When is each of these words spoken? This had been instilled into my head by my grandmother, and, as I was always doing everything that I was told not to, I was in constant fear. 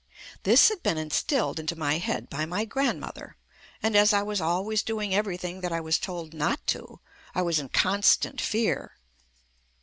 This 0.41 0.69
had 0.69 0.81
been 0.81 0.97
instilled 0.97 1.59
into 1.59 1.75
my 1.77 1.99
head 1.99 2.27
by 2.27 2.47
my 2.47 2.65
grandmother, 2.65 3.37
and, 3.83 3.95
as 3.95 4.13
I 4.13 4.23
was 4.23 4.41
always 4.41 4.81
doing 4.81 5.13
everything 5.13 5.61
that 5.61 5.71
I 5.71 5.79
was 5.79 5.99
told 5.99 6.33
not 6.33 6.65
to, 6.73 6.99
I 7.35 7.43
was 7.43 7.59
in 7.59 7.69
constant 7.69 8.41
fear. 8.41 8.97